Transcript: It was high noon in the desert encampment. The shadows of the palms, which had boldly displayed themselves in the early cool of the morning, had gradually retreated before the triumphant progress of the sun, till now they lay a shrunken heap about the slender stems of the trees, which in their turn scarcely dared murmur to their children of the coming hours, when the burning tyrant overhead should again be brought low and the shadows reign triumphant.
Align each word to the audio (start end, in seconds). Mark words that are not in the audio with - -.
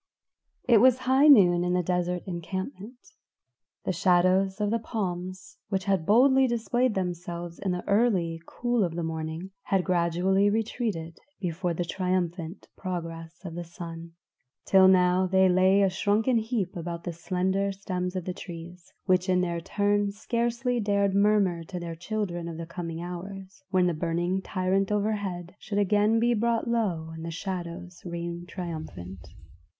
It 0.67 0.79
was 0.79 0.97
high 0.97 1.27
noon 1.27 1.63
in 1.63 1.73
the 1.73 1.83
desert 1.83 2.23
encampment. 2.25 2.97
The 3.83 3.91
shadows 3.93 4.59
of 4.59 4.71
the 4.71 4.79
palms, 4.79 5.57
which 5.69 5.83
had 5.83 6.07
boldly 6.07 6.47
displayed 6.47 6.95
themselves 6.95 7.59
in 7.59 7.71
the 7.71 7.87
early 7.87 8.41
cool 8.47 8.83
of 8.83 8.95
the 8.95 9.03
morning, 9.03 9.51
had 9.61 9.83
gradually 9.83 10.49
retreated 10.49 11.19
before 11.39 11.75
the 11.75 11.85
triumphant 11.85 12.67
progress 12.75 13.45
of 13.45 13.53
the 13.53 13.63
sun, 13.63 14.13
till 14.65 14.87
now 14.87 15.27
they 15.27 15.47
lay 15.47 15.83
a 15.83 15.89
shrunken 15.91 16.39
heap 16.39 16.75
about 16.75 17.03
the 17.03 17.13
slender 17.13 17.71
stems 17.71 18.15
of 18.15 18.25
the 18.25 18.33
trees, 18.33 18.91
which 19.05 19.29
in 19.29 19.41
their 19.41 19.61
turn 19.61 20.09
scarcely 20.11 20.79
dared 20.79 21.13
murmur 21.13 21.63
to 21.65 21.79
their 21.79 21.93
children 21.93 22.47
of 22.47 22.57
the 22.57 22.65
coming 22.65 23.03
hours, 23.03 23.61
when 23.69 23.85
the 23.85 23.93
burning 23.93 24.41
tyrant 24.41 24.91
overhead 24.91 25.53
should 25.59 25.77
again 25.77 26.19
be 26.19 26.33
brought 26.33 26.67
low 26.67 27.11
and 27.13 27.23
the 27.23 27.29
shadows 27.29 28.01
reign 28.03 28.47
triumphant. 28.47 29.27